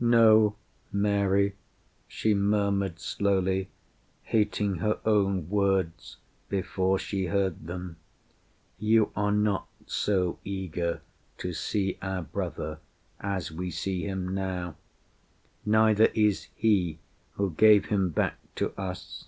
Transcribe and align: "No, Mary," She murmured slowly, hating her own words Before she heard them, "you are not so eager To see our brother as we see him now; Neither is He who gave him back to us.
"No, 0.00 0.56
Mary," 0.90 1.54
She 2.08 2.34
murmured 2.34 2.98
slowly, 2.98 3.68
hating 4.24 4.78
her 4.78 4.98
own 5.04 5.48
words 5.48 6.16
Before 6.48 6.98
she 6.98 7.26
heard 7.26 7.68
them, 7.68 7.94
"you 8.80 9.12
are 9.14 9.30
not 9.30 9.68
so 9.86 10.40
eager 10.42 11.02
To 11.38 11.52
see 11.52 11.98
our 12.02 12.22
brother 12.22 12.80
as 13.20 13.52
we 13.52 13.70
see 13.70 14.04
him 14.04 14.34
now; 14.34 14.74
Neither 15.64 16.06
is 16.14 16.48
He 16.56 16.98
who 17.34 17.52
gave 17.52 17.84
him 17.84 18.08
back 18.10 18.38
to 18.56 18.70
us. 18.76 19.26